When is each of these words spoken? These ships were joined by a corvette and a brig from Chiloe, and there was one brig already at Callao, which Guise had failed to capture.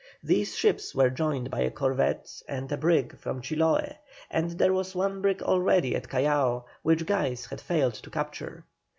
These 0.23 0.55
ships 0.55 0.95
were 0.95 1.11
joined 1.11 1.51
by 1.51 1.59
a 1.59 1.69
corvette 1.69 2.41
and 2.47 2.71
a 2.71 2.75
brig 2.77 3.15
from 3.19 3.39
Chiloe, 3.39 3.97
and 4.31 4.49
there 4.49 4.73
was 4.73 4.95
one 4.95 5.21
brig 5.21 5.43
already 5.43 5.95
at 5.95 6.09
Callao, 6.09 6.65
which 6.81 7.05
Guise 7.05 7.45
had 7.45 7.61
failed 7.61 7.93
to 7.93 8.09
capture. 8.09 8.65